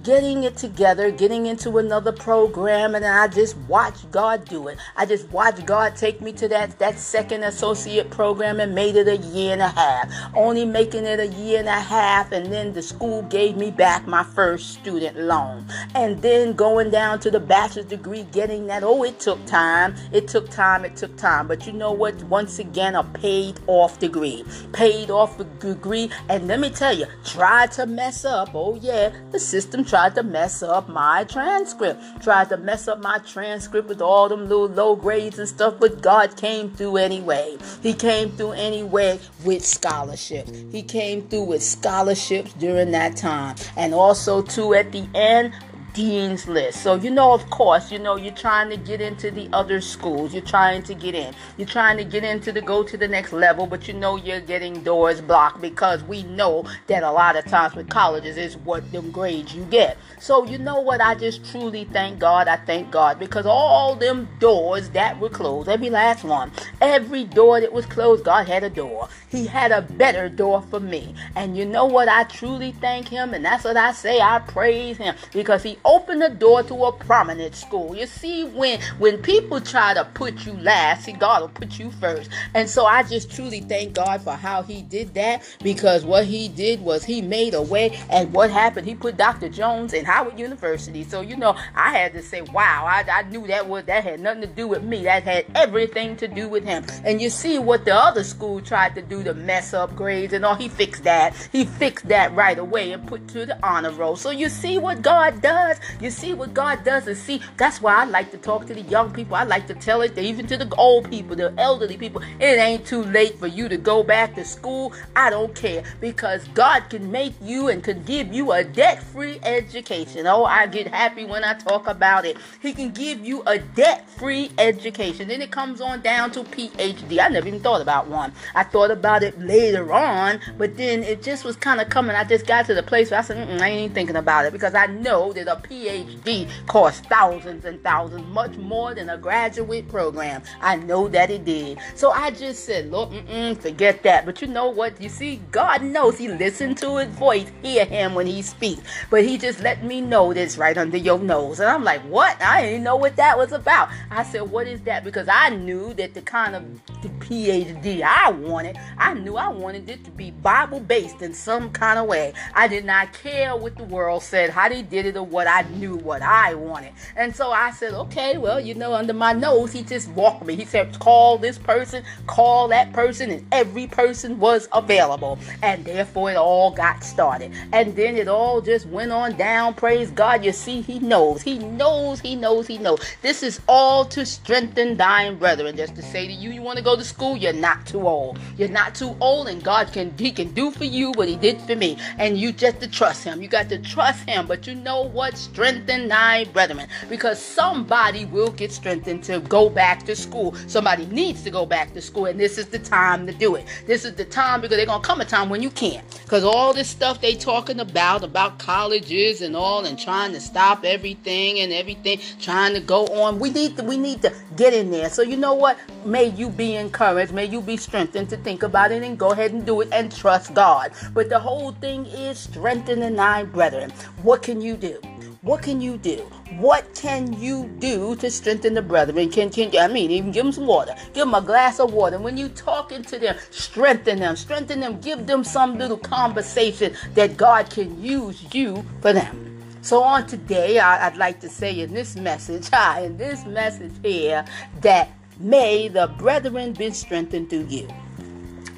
getting 0.02 0.44
it 0.44 0.56
together, 0.56 1.11
getting 1.11 1.47
into 1.47 1.78
another 1.78 2.12
program, 2.12 2.94
and 2.94 3.04
I 3.04 3.28
just 3.28 3.56
watched 3.68 4.11
God 4.11 4.44
do 4.44 4.68
it. 4.68 4.78
I 4.97 5.06
just 5.06 5.30
watched 5.30 5.64
God 5.66 5.97
take 5.97 6.21
me 6.21 6.32
to 6.35 6.49
that, 6.49 6.78
that 6.78 6.99
second 6.99 7.44
associate 7.44 8.11
program 8.11 8.61
and 8.61 8.75
made 8.75 8.97
it 8.97 9.09
a 9.09 9.16
year 9.16 9.52
and 9.52 9.62
a 9.62 9.68
half. 9.68 10.11
Only 10.35 10.64
making 10.64 11.04
it 11.04 11.21
a 11.21 11.26
year 11.26 11.61
and 11.61 11.68
a 11.68 11.80
half, 11.80 12.32
and 12.32 12.52
then 12.52 12.73
the 12.73 12.82
school 12.82 13.23
gave 13.23 13.56
me 13.56 13.71
back 13.71 14.06
my 14.06 14.25
first 14.25 14.75
student 14.75 15.16
loan. 15.18 15.66
And 15.94 16.21
then 16.23 16.54
going 16.54 16.90
down 16.90 17.21
to 17.21 17.30
the 17.30 17.40
bachelor's 17.40 17.87
degree, 17.87 18.25
getting 18.32 18.66
that. 18.66 18.82
Oh, 18.82 19.04
it 19.04 19.21
took 19.21 19.44
time. 19.47 19.94
It 20.12 20.28
took 20.28 20.50
time. 20.50 20.85
It 20.85 20.97
took 20.97 21.16
time. 21.16 21.47
But 21.47 21.66
you 21.66 21.73
know 21.73 21.92
what? 21.92 22.14
Once 22.25 22.59
again, 22.59 22.94
a 22.94 23.04
paid 23.04 23.61
off 23.66 23.99
degree. 23.99 24.44
Paid 24.73 25.11
off 25.11 25.40
degree. 25.61 26.11
And 26.28 26.49
let 26.49 26.61
me 26.61 26.71
tell 26.71 26.97
you, 26.97 27.06
try 27.25 27.66
to 27.68 27.87
mess 27.87 28.25
up. 28.25 28.50
Oh, 28.54 28.76
yeah, 28.76 29.12
the 29.30 29.38
system 29.38 29.85
tried 29.92 30.14
to 30.14 30.22
mess 30.22 30.62
up 30.62 30.88
my 30.88 31.22
transcript, 31.25 32.00
tried 32.22 32.49
to 32.49 32.56
mess 32.56 32.88
up 32.88 32.99
my 33.00 33.18
transcript 33.18 33.87
with 33.88 34.00
all 34.00 34.26
them 34.26 34.49
little 34.49 34.66
low 34.66 34.96
grades 34.96 35.38
and 35.38 35.46
stuff, 35.46 35.75
but 35.78 36.00
God 36.00 36.34
came 36.34 36.70
through 36.70 36.96
anyway. 36.96 37.58
He 37.82 37.92
came 37.92 38.30
through 38.30 38.52
anyway 38.52 39.20
with 39.44 39.62
scholarships. 39.62 40.50
He 40.72 40.82
came 40.82 41.28
through 41.28 41.44
with 41.44 41.62
scholarships 41.62 42.54
during 42.54 42.92
that 42.92 43.18
time. 43.18 43.56
And 43.76 43.92
also, 43.92 44.40
too, 44.40 44.72
at 44.72 44.92
the 44.92 45.06
end, 45.14 45.52
dean's 45.94 46.49
list. 46.49 46.82
So, 46.82 46.94
you 46.94 47.11
know, 47.11 47.32
of 47.32 47.49
course, 47.50 47.92
you 47.92 47.99
know, 47.99 48.16
you're 48.16 48.34
trying 48.34 48.70
to 48.70 48.76
get 48.76 49.00
into 49.00 49.30
the 49.30 49.49
other 49.52 49.80
schools. 49.80 50.32
You're 50.32 50.42
trying 50.42 50.82
to 50.84 50.94
get 50.94 51.14
in. 51.14 51.34
You're 51.56 51.66
trying 51.66 51.96
to 51.99 52.04
get 52.04 52.25
into 52.25 52.52
the 52.52 52.61
go 52.61 52.82
to 52.82 52.96
the 52.96 53.08
next 53.08 53.32
level, 53.32 53.66
but 53.66 53.88
you 53.88 53.94
know 53.94 54.16
you're 54.16 54.40
getting 54.40 54.82
doors 54.82 55.20
blocked 55.20 55.61
because 55.61 56.02
we 56.04 56.22
know 56.25 56.64
that 56.87 57.02
a 57.02 57.11
lot 57.11 57.37
of 57.37 57.44
times 57.46 57.75
with 57.75 57.88
colleges 57.88 58.37
is 58.37 58.56
what 58.58 58.90
them 58.92 59.11
grades 59.11 59.54
you 59.54 59.64
get. 59.66 59.96
So, 60.18 60.44
you 60.46 60.58
know 60.58 60.80
what? 60.80 61.00
I 61.00 61.14
just 61.14 61.44
truly 61.50 61.84
thank 61.84 62.18
God. 62.18 62.49
I 62.49 62.56
thank 62.56 62.90
God 62.90 63.18
because 63.18 63.46
all 63.46 63.94
them 63.94 64.28
doors 64.38 64.88
that 64.90 65.18
were 65.20 65.28
closed, 65.28 65.68
every 65.68 65.90
last 65.90 66.25
one, 66.25 66.52
every 66.80 67.25
door 67.25 67.61
that 67.61 67.72
was 67.72 67.87
closed, 67.87 68.25
God 68.25 68.46
had 68.46 68.64
a 68.64 68.70
door. 68.70 69.08
He 69.28 69.46
had 69.46 69.72
a 69.72 69.82
better 69.82 70.28
door 70.28 70.62
for 70.62 70.80
me. 70.80 71.14
And 71.34 71.56
you 71.56 71.64
know 71.64 71.87
what? 71.87 72.08
I 72.08 72.25
truly 72.25 72.72
thank 72.72 73.08
Him, 73.08 73.34
and 73.34 73.44
that's 73.44 73.64
what 73.64 73.76
I 73.76 73.92
say. 73.92 74.20
I 74.20 74.38
praise 74.40 74.96
Him 74.96 75.14
because 75.32 75.62
He 75.62 75.78
open 75.84 76.18
the 76.18 76.30
door 76.30 76.62
to 76.64 76.84
a 76.84 76.92
prominent 76.92 77.54
school. 77.54 77.96
You 77.96 78.06
see, 78.06 78.44
when 78.44 78.80
when 78.98 79.18
people 79.22 79.60
try 79.60 79.94
to 79.94 80.04
put 80.14 80.46
you 80.46 80.52
last, 80.54 81.04
see, 81.04 81.12
God 81.12 81.42
will 81.42 81.48
put 81.48 81.78
you 81.78 81.90
first. 81.92 82.30
And 82.54 82.68
so 82.68 82.86
I 82.86 83.02
just 83.02 83.30
truly 83.34 83.60
thank 83.60 83.94
God 83.94 84.22
for 84.22 84.32
how 84.32 84.62
He 84.62 84.82
did 84.82 85.14
that 85.14 85.42
because 85.62 86.04
what 86.04 86.24
He 86.26 86.48
did 86.48 86.80
was 86.80 87.04
He 87.04 87.22
made 87.22 87.54
a 87.54 87.62
way. 87.62 87.98
And 88.10 88.32
what 88.32 88.50
happened? 88.50 88.86
He 88.86 88.94
put 88.94 89.16
Dr. 89.16 89.48
Jones 89.48 89.92
in 89.92 90.04
Howard 90.04 90.38
University. 90.38 91.04
So 91.04 91.20
you 91.20 91.36
know, 91.36 91.56
I 91.74 91.96
had 91.96 92.12
to 92.14 92.22
say, 92.22 92.42
wow, 92.42 92.84
I, 92.86 93.04
I 93.10 93.22
knew 93.22 93.46
that 93.46 93.68
was 93.68 93.84
that 93.84 94.04
had 94.04 94.20
nothing 94.20 94.42
to 94.42 94.46
do 94.48 94.68
with 94.68 94.82
me. 94.82 95.04
That 95.04 95.22
had 95.24 95.46
everything 95.54 96.16
to 96.16 96.28
do 96.28 96.48
with 96.48 96.64
Him. 96.64 96.84
And 97.04 97.20
you 97.20 97.30
see 97.30 97.58
what 97.58 97.84
the 97.84 97.94
other 97.94 98.24
school 98.24 98.60
tried 98.60 98.94
to 98.94 99.02
do 99.02 99.22
to 99.24 99.34
mess 99.34 99.74
up 99.74 99.94
grades 99.96 100.32
and 100.32 100.44
all. 100.44 100.54
He 100.54 100.68
fixed 100.68 101.04
that. 101.04 101.34
He 101.52 101.64
fixed 101.64 102.08
that 102.08 102.34
right 102.34 102.58
away 102.58 102.92
and 102.92 103.06
put 103.06 103.26
to 103.28 103.46
the 103.46 103.58
honor 103.66 103.90
roll. 103.90 104.16
So 104.16 104.30
you 104.30 104.48
see 104.48 104.78
what 104.78 105.02
God 105.02 105.40
does 105.42 105.71
does. 105.72 106.02
You 106.02 106.10
see 106.10 106.34
what 106.34 106.54
God 106.54 106.84
does 106.84 107.06
and 107.06 107.16
see. 107.16 107.40
That's 107.56 107.80
why 107.80 107.94
I 107.94 108.04
like 108.04 108.30
to 108.32 108.38
talk 108.38 108.66
to 108.66 108.74
the 108.74 108.82
young 108.82 109.12
people. 109.12 109.36
I 109.36 109.44
like 109.44 109.66
to 109.68 109.74
tell 109.74 110.02
it, 110.02 110.16
even 110.18 110.46
to 110.48 110.56
the 110.56 110.72
old 110.76 111.10
people, 111.10 111.36
the 111.36 111.52
elderly 111.58 111.96
people. 111.96 112.22
It 112.40 112.58
ain't 112.58 112.86
too 112.86 113.02
late 113.04 113.38
for 113.38 113.46
you 113.46 113.68
to 113.68 113.76
go 113.76 114.02
back 114.02 114.34
to 114.34 114.44
school. 114.44 114.92
I 115.16 115.30
don't 115.30 115.54
care 115.54 115.84
because 116.00 116.46
God 116.48 116.88
can 116.90 117.10
make 117.10 117.34
you 117.42 117.68
and 117.68 117.82
can 117.82 118.02
give 118.04 118.32
you 118.32 118.52
a 118.52 118.64
debt-free 118.64 119.40
education. 119.42 120.26
Oh, 120.26 120.44
I 120.44 120.66
get 120.66 120.88
happy 120.88 121.24
when 121.24 121.44
I 121.44 121.54
talk 121.54 121.86
about 121.86 122.24
it. 122.24 122.36
He 122.60 122.72
can 122.72 122.90
give 122.90 123.24
you 123.24 123.42
a 123.46 123.58
debt-free 123.58 124.52
education. 124.58 125.28
Then 125.28 125.42
it 125.42 125.50
comes 125.50 125.80
on 125.80 126.02
down 126.02 126.30
to 126.32 126.44
PhD. 126.44 127.18
I 127.18 127.28
never 127.28 127.48
even 127.48 127.60
thought 127.60 127.80
about 127.80 128.08
one. 128.08 128.32
I 128.54 128.64
thought 128.64 128.90
about 128.90 129.22
it 129.22 129.38
later 129.38 129.92
on, 129.92 130.40
but 130.58 130.76
then 130.76 131.02
it 131.02 131.22
just 131.22 131.44
was 131.44 131.56
kind 131.56 131.80
of 131.80 131.88
coming. 131.88 132.16
I 132.16 132.24
just 132.24 132.46
got 132.46 132.66
to 132.66 132.74
the 132.74 132.82
place 132.82 133.10
where 133.10 133.20
I 133.20 133.22
said, 133.22 133.60
I 133.60 133.68
ain't 133.68 133.94
thinking 133.94 134.16
about 134.16 134.46
it 134.46 134.52
because 134.52 134.74
I 134.74 134.86
know 134.86 135.32
that 135.32 135.48
a 135.48 135.56
PhD 135.62 136.49
costs 136.66 137.07
thousands 137.07 137.64
and 137.64 137.83
thousands, 137.83 138.26
much 138.28 138.57
more 138.57 138.95
than 138.95 139.11
a 139.11 139.19
graduate 139.19 139.88
program. 139.88 140.42
I 140.61 140.76
know 140.76 141.09
that 141.09 141.31
it 141.31 141.45
did. 141.45 141.78
So 141.95 142.11
I 142.11 142.31
just 142.31 142.64
said, 142.64 142.90
look, 142.90 143.12
forget 143.61 144.02
that. 144.02 144.26
But 144.26 144.42
you 144.42 144.49
know 144.49 144.69
what? 144.69 145.00
You 145.00 145.09
see, 145.09 145.40
God 145.50 145.83
knows 145.83 146.19
He 146.19 146.28
listened 146.28 146.78
to 146.78 146.99
His 146.99 147.09
voice, 147.09 147.50
hear 147.62 147.85
Him 147.85 148.14
when 148.14 148.26
He 148.26 148.42
speaks. 148.42 148.83
But 149.11 149.25
He 149.25 149.38
just 149.38 149.61
let 149.61 149.85
me 149.85 150.00
know 150.00 150.33
this 150.33 150.59
right 150.59 150.76
under 150.76 150.97
your 150.97 151.19
nose. 151.19 151.61
And 151.61 151.69
I'm 151.69 151.85
like, 151.85 152.02
what? 152.02 152.40
I 152.42 152.62
didn't 152.62 152.85
know 152.85 152.97
what 152.97 153.16
that 153.16 153.37
was 153.37 153.52
about. 153.52 153.88
I 154.11 154.23
said, 154.23 154.42
what 154.42 154.66
is 154.66 154.81
that? 154.83 155.04
Because 155.04 155.28
I 155.28 155.50
knew 155.50 155.95
that 155.95 156.14
the 156.14 156.23
kind 156.23 156.54
of 156.54 156.64
the 157.02 157.09
PhD 157.09 158.02
I 158.02 158.31
wanted, 158.31 158.78
I 158.99 159.14
knew 159.14 159.37
I 159.37 159.49
wanted 159.49 159.88
it 159.88 160.04
to 160.04 160.11
be 160.11 160.31
Bible 160.31 160.81
based 160.81 161.23
in 161.23 161.35
some 161.35 161.71
kind 161.71 161.99
of 161.99 162.07
way. 162.07 162.33
I 162.54 162.69
did 162.69 162.85
not 162.85 163.12
care 163.12 163.57
what 163.57 163.76
the 163.76 163.85
world 163.85 164.23
said, 164.23 164.50
how 164.50 164.69
they 164.69 164.83
did 164.83 165.07
it, 165.07 165.16
or 165.16 165.25
what 165.25 165.47
I 165.52 165.62
knew 165.76 165.97
what 165.97 166.23
I 166.23 166.54
wanted. 166.54 166.92
And 167.14 167.37
so 167.37 167.50
I 167.50 167.73
said, 167.73 167.92
okay, 167.92 168.38
well, 168.38 168.59
you 168.59 168.75
know, 168.75 168.94
under 168.94 169.12
my 169.12 169.35
nose, 169.35 169.71
he 169.71 169.82
just 169.82 170.09
walked 170.12 170.47
me. 170.47 170.56
He 170.56 170.64
said, 170.64 170.99
call 170.99 171.37
this 171.37 171.59
person, 171.59 172.04
call 172.26 172.68
that 172.68 172.90
person, 172.94 173.30
and 173.30 173.47
every 173.52 173.87
person 173.87 174.40
was 174.40 174.66
available. 174.73 175.38
And 175.62 175.85
therefore, 175.85 176.30
it 176.30 176.38
all 176.38 176.71
got 176.71 177.04
started. 177.04 177.52
And 177.71 177.94
then 177.94 178.16
it 178.16 178.28
all 178.28 178.62
just 178.62 178.87
went 178.87 179.12
on 179.12 179.37
down. 179.37 179.75
Praise 179.75 180.11
God. 180.11 180.42
You 180.42 180.52
see, 180.52 180.80
he 180.80 181.00
knows. 181.00 181.42
He 181.42 181.59
knows, 181.59 182.21
he 182.21 182.35
knows, 182.35 182.66
he 182.66 182.78
knows. 182.78 183.00
This 183.21 183.42
is 183.42 183.61
all 183.68 184.06
to 184.06 184.25
strengthen 184.25 184.97
thine 184.97 185.38
brethren. 185.38 185.76
Just 185.76 185.97
to 185.97 186.02
say 186.02 186.26
to 186.26 186.32
you, 186.32 186.50
you 186.50 186.62
want 186.62 186.78
to 186.78 186.85
go 186.85 186.97
to 186.97 187.04
school, 187.04 187.37
you're 187.37 187.52
not 187.52 187.87
too 187.87 188.09
old. 188.09 188.38
You're 188.56 188.68
not 188.68 188.94
too 188.94 189.14
old, 189.21 189.49
and 189.49 189.62
God 189.62 189.92
can 189.92 190.16
He 190.16 190.32
can 190.32 190.52
do 190.54 190.71
for 190.71 190.85
you 190.85 191.12
what 191.12 191.28
He 191.28 191.37
did 191.37 191.61
for 191.61 191.76
me. 191.76 191.99
And 192.16 192.38
you 192.38 192.52
just 192.52 192.80
to 192.80 192.88
trust 192.88 193.25
Him. 193.25 193.42
You 193.42 193.49
got 193.49 193.68
to 193.68 193.78
trust 193.78 194.26
Him. 194.26 194.47
But 194.47 194.66
you 194.66 194.75
know 194.75 195.02
what? 195.02 195.41
Strengthen 195.42 196.08
thy 196.08 196.44
brethren. 196.44 196.88
Because 197.08 197.40
somebody 197.40 198.26
will 198.26 198.52
get 198.52 198.70
strengthened 198.70 199.25
to 199.25 199.40
go 199.40 199.68
back 199.68 200.04
to 200.04 200.14
school. 200.14 200.54
Somebody 200.66 201.06
needs 201.06 201.42
to 201.42 201.50
go 201.50 201.66
back 201.66 201.92
to 201.94 202.00
school, 202.00 202.26
and 202.26 202.38
this 202.38 202.58
is 202.58 202.66
the 202.66 202.78
time 202.78 203.26
to 203.26 203.32
do 203.32 203.56
it. 203.56 203.66
This 203.87 204.04
is 204.04 204.14
the 204.14 204.25
time 204.25 204.61
because 204.61 204.76
they're 204.76 204.87
gonna 204.87 205.02
come 205.02 205.20
a 205.20 205.25
time 205.25 205.49
when 205.49 205.62
you 205.62 205.70
can't. 205.70 206.04
Because 206.22 206.44
all 206.44 206.72
this 206.72 206.88
stuff 206.88 207.20
they 207.20 207.34
talking 207.34 207.80
about, 207.80 208.22
about 208.22 208.58
colleges 208.58 209.42
and 209.42 209.56
all, 209.56 209.84
and 209.84 209.99
trying 209.99 210.32
to 210.32 210.40
stop 210.40 210.84
everything 210.84 211.58
and 211.58 211.72
everything, 211.72 212.20
trying 212.40 212.75
to 212.75 212.80
go 212.80 213.06
on. 213.06 213.38
We 213.38 213.50
need 213.50 213.76
to 213.76 213.82
we 213.82 213.96
need 213.96 214.22
to 214.22 214.32
get 214.56 214.72
in 214.72 214.90
there. 214.90 215.11
So 215.11 215.22
you 215.22 215.37
know 215.37 215.54
what? 215.54 215.76
May 216.04 216.26
you 216.26 216.49
be 216.49 216.76
encouraged. 216.76 217.32
May 217.32 217.46
you 217.46 217.61
be 217.61 217.76
strengthened 217.76 218.30
to 218.30 218.37
think 218.37 218.62
about 218.62 218.92
it 218.92 219.02
and 219.02 219.18
go 219.18 219.32
ahead 219.32 219.52
and 219.52 219.66
do 219.66 219.80
it 219.80 219.88
and 219.92 220.14
trust 220.14 220.54
God. 220.54 220.92
But 221.14 221.28
the 221.28 221.38
whole 221.38 221.72
thing 221.72 222.06
is 222.06 222.38
strengthening 222.38 223.16
thy 223.16 223.44
brethren. 223.44 223.90
What 224.22 224.42
can 224.42 224.61
you 224.61 224.76
do? 224.76 224.99
What 225.42 225.61
can 225.61 225.80
you 225.80 225.96
do? 225.96 226.18
What 226.58 226.94
can 226.94 227.32
you 227.32 227.68
do 227.80 228.14
to 228.16 228.30
strengthen 228.30 228.75
the 228.75 228.82
brethren? 228.82 229.28
Can 229.28 229.50
can 229.50 229.76
I 229.76 229.88
mean 229.92 230.12
even 230.12 230.30
give 230.30 230.44
them 230.44 230.52
some 230.52 230.66
water? 230.66 230.94
Give 231.14 231.25
them 231.26 231.34
a 231.34 231.40
glass 231.40 231.80
of 231.80 231.92
water. 231.92 232.16
When 232.20 232.37
you 232.37 232.49
talking 232.49 233.02
to 233.02 233.18
them, 233.18 233.37
strengthen 233.50 234.20
them, 234.20 234.37
strengthen 234.37 234.78
them. 234.78 235.00
Give 235.00 235.26
them 235.26 235.42
some 235.42 235.78
little 235.78 235.99
conversation 235.99 236.94
that 237.14 237.37
God 237.37 237.70
can 237.70 238.00
use 238.00 238.54
you 238.54 238.84
for 239.00 239.12
them. 239.12 239.61
So 239.82 240.04
on 240.04 240.28
today, 240.28 240.78
I, 240.78 241.08
would 241.08 241.18
like 241.18 241.40
to 241.40 241.49
say 241.49 241.80
in 241.80 241.92
this 241.92 242.14
message, 242.14 242.70
in 243.02 243.16
this 243.16 243.44
message 243.44 243.94
here, 244.00 244.44
that 244.80 245.11
may 245.40 245.88
the 245.88 246.06
brethren 246.18 246.72
be 246.72 246.92
strengthened 246.92 247.50
through 247.50 247.66
you. 247.66 247.88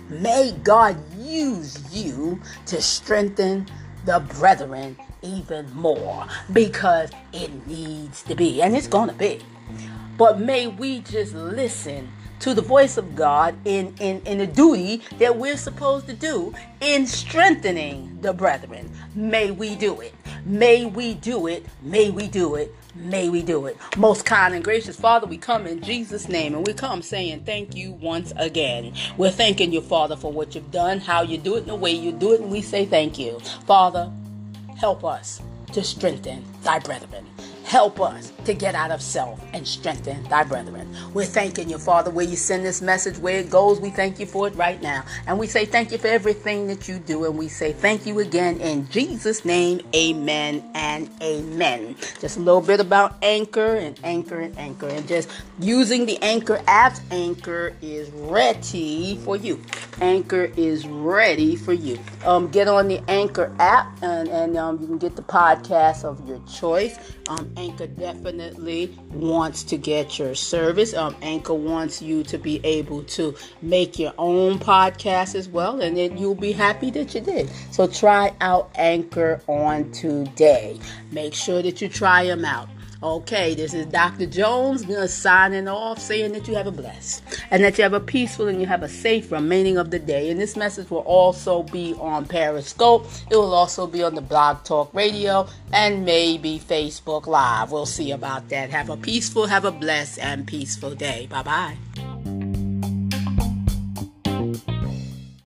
May 0.08 0.52
God 0.62 0.96
use 1.18 1.94
you 1.94 2.40
to 2.66 2.80
strengthen 2.80 3.66
the 4.04 4.20
brethren 4.38 4.96
even 5.22 5.72
more 5.74 6.26
because 6.52 7.10
it 7.32 7.66
needs 7.66 8.22
to 8.24 8.34
be, 8.34 8.62
and 8.62 8.76
it's 8.76 8.88
going 8.88 9.08
to 9.08 9.14
be. 9.14 9.40
But 10.16 10.40
may 10.40 10.66
we 10.66 11.00
just 11.00 11.34
listen 11.34 12.10
to 12.40 12.54
the 12.54 12.62
voice 12.62 12.98
of 12.98 13.16
God 13.16 13.56
in, 13.64 13.94
in, 14.00 14.20
in 14.26 14.38
the 14.38 14.46
duty 14.46 15.02
that 15.18 15.36
we're 15.36 15.56
supposed 15.56 16.06
to 16.08 16.12
do 16.12 16.54
in 16.80 17.06
strengthening 17.06 18.18
the 18.20 18.32
brethren. 18.32 18.90
May 19.14 19.50
we 19.50 19.74
do 19.74 20.00
it. 20.00 20.14
May 20.44 20.84
we 20.84 21.14
do 21.14 21.46
it. 21.46 21.64
May 21.82 22.10
we 22.10 22.28
do 22.28 22.56
it. 22.56 22.74
May 22.94 23.28
we 23.28 23.42
do 23.42 23.66
it. 23.66 23.76
Most 23.96 24.24
kind 24.24 24.54
and 24.54 24.62
gracious 24.62 24.96
Father, 24.96 25.26
we 25.26 25.36
come 25.36 25.66
in 25.66 25.82
Jesus' 25.82 26.28
name 26.28 26.54
and 26.54 26.64
we 26.64 26.72
come 26.72 27.02
saying 27.02 27.42
thank 27.44 27.74
you 27.74 27.92
once 27.92 28.32
again. 28.36 28.92
We're 29.16 29.32
thanking 29.32 29.72
you, 29.72 29.80
Father, 29.80 30.14
for 30.14 30.30
what 30.30 30.54
you've 30.54 30.70
done, 30.70 31.00
how 31.00 31.22
you 31.22 31.36
do 31.36 31.56
it, 31.56 31.60
and 31.60 31.68
the 31.68 31.74
way 31.74 31.90
you 31.90 32.12
do 32.12 32.32
it, 32.34 32.40
and 32.40 32.52
we 32.52 32.62
say 32.62 32.86
thank 32.86 33.18
you. 33.18 33.40
Father, 33.66 34.12
help 34.76 35.04
us 35.04 35.42
to 35.72 35.82
strengthen 35.82 36.44
thy 36.62 36.78
brethren. 36.78 37.26
Help 37.64 38.00
us 38.00 38.30
to 38.44 38.52
get 38.52 38.74
out 38.74 38.90
of 38.90 39.00
self 39.00 39.42
and 39.54 39.66
strengthen 39.66 40.22
thy 40.24 40.44
brethren. 40.44 40.86
We're 41.14 41.24
thanking 41.24 41.70
you, 41.70 41.78
Father, 41.78 42.10
where 42.10 42.24
you 42.24 42.36
send 42.36 42.64
this 42.64 42.82
message, 42.82 43.16
where 43.18 43.38
it 43.38 43.50
goes. 43.50 43.80
We 43.80 43.90
thank 43.90 44.20
you 44.20 44.26
for 44.26 44.46
it 44.46 44.54
right 44.54 44.80
now. 44.82 45.04
And 45.26 45.38
we 45.38 45.46
say 45.46 45.64
thank 45.64 45.90
you 45.90 45.98
for 45.98 46.08
everything 46.08 46.66
that 46.66 46.88
you 46.88 46.98
do. 46.98 47.24
And 47.24 47.38
we 47.38 47.48
say 47.48 47.72
thank 47.72 48.06
you 48.06 48.20
again 48.20 48.60
in 48.60 48.88
Jesus' 48.90 49.44
name. 49.44 49.80
Amen 49.94 50.62
and 50.74 51.10
amen. 51.22 51.96
Just 52.20 52.36
a 52.36 52.40
little 52.40 52.60
bit 52.60 52.80
about 52.80 53.16
Anchor 53.22 53.76
and 53.76 53.98
Anchor 54.04 54.40
and 54.40 54.56
Anchor. 54.58 54.88
And 54.88 55.08
just 55.08 55.30
using 55.58 56.06
the 56.06 56.22
Anchor 56.22 56.62
app. 56.66 56.98
Anchor 57.10 57.74
is 57.80 58.10
ready 58.10 59.16
for 59.24 59.36
you. 59.36 59.60
Anchor 60.00 60.52
is 60.56 60.86
ready 60.86 61.56
for 61.56 61.72
you. 61.72 61.98
Um, 62.24 62.48
get 62.50 62.68
on 62.68 62.88
the 62.88 63.02
Anchor 63.08 63.54
app 63.58 64.02
and, 64.02 64.28
and 64.28 64.56
um, 64.58 64.80
you 64.80 64.86
can 64.86 64.98
get 64.98 65.16
the 65.16 65.22
podcast 65.22 66.04
of 66.04 66.28
your 66.28 66.40
choice. 66.46 66.98
Um, 67.28 67.53
Anchor 67.56 67.86
definitely 67.86 68.96
wants 69.12 69.62
to 69.64 69.76
get 69.76 70.18
your 70.18 70.34
service. 70.34 70.94
Um, 70.94 71.16
Anchor 71.22 71.54
wants 71.54 72.02
you 72.02 72.22
to 72.24 72.38
be 72.38 72.60
able 72.64 73.04
to 73.04 73.34
make 73.62 73.98
your 73.98 74.12
own 74.18 74.58
podcast 74.58 75.34
as 75.34 75.48
well, 75.48 75.80
and 75.80 75.96
then 75.96 76.16
you'll 76.16 76.34
be 76.34 76.52
happy 76.52 76.90
that 76.92 77.14
you 77.14 77.20
did. 77.20 77.50
So 77.70 77.86
try 77.86 78.34
out 78.40 78.70
Anchor 78.74 79.40
on 79.46 79.90
today. 79.92 80.78
Make 81.12 81.34
sure 81.34 81.62
that 81.62 81.80
you 81.80 81.88
try 81.88 82.26
them 82.26 82.44
out. 82.44 82.68
Okay, 83.04 83.54
this 83.54 83.74
is 83.74 83.84
Dr. 83.84 84.24
Jones 84.24 84.86
signing 85.12 85.68
off, 85.68 85.98
saying 85.98 86.32
that 86.32 86.48
you 86.48 86.54
have 86.54 86.66
a 86.66 86.70
blessed 86.70 87.22
and 87.50 87.62
that 87.62 87.76
you 87.76 87.82
have 87.82 87.92
a 87.92 88.00
peaceful 88.00 88.48
and 88.48 88.62
you 88.62 88.66
have 88.66 88.82
a 88.82 88.88
safe 88.88 89.30
remaining 89.30 89.76
of 89.76 89.90
the 89.90 89.98
day. 89.98 90.30
And 90.30 90.40
this 90.40 90.56
message 90.56 90.88
will 90.88 91.00
also 91.00 91.64
be 91.64 91.92
on 92.00 92.24
Periscope. 92.24 93.06
It 93.30 93.36
will 93.36 93.52
also 93.52 93.86
be 93.86 94.02
on 94.02 94.14
the 94.14 94.22
Blog 94.22 94.64
Talk 94.64 94.94
Radio 94.94 95.46
and 95.70 96.06
maybe 96.06 96.58
Facebook 96.58 97.26
Live. 97.26 97.72
We'll 97.72 97.84
see 97.84 98.10
about 98.10 98.48
that. 98.48 98.70
Have 98.70 98.88
a 98.88 98.96
peaceful, 98.96 99.48
have 99.48 99.66
a 99.66 99.70
blessed, 99.70 100.18
and 100.20 100.46
peaceful 100.46 100.94
day. 100.94 101.26
Bye 101.30 101.42
bye. 101.42 102.13